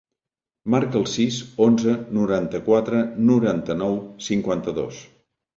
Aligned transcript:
Marca 0.75 0.97
el 0.99 1.03
sis, 1.15 1.37
onze, 1.67 1.93
noranta-quatre, 2.19 3.05
noranta-nou, 3.29 4.03
cinquanta-dos. 4.31 5.05